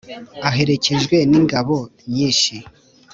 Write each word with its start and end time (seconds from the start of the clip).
aherekejwe 0.47 1.17
n’ingabo 1.31 1.77
nyinshi. 2.13 2.55